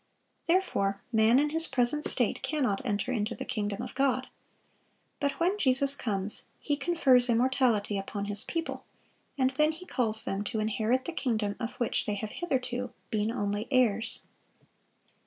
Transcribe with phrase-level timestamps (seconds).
[0.47, 4.25] Therefore man in his present state cannot enter into the kingdom of God.
[5.19, 8.83] But when Jesus comes, He confers immortality upon His people;
[9.37, 13.31] and then He calls them to inherit the kingdom of which they have hitherto been
[13.31, 14.23] only heirs.